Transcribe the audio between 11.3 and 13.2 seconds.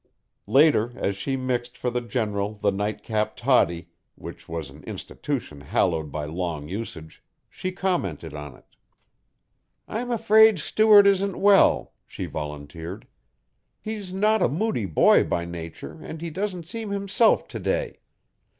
well," she volunteered.